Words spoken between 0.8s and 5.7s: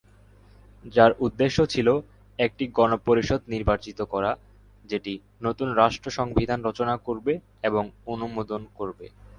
যার উদ্দেশ্য ছিল, একটি গণপরিষদ নির্বাচিত করা, যেটি নতুন